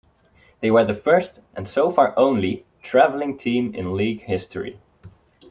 They 0.61 0.71
were 0.71 0.83
the 0.83 0.95
first, 0.95 1.41
and 1.55 1.67
so 1.67 1.91
far 1.91 2.15
only, 2.17 2.65
"traveling 2.81 3.37
team" 3.37 3.71
in 3.75 3.95
league 3.95 4.21
history. 4.21 4.79